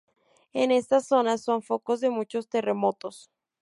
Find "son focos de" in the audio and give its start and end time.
1.37-2.09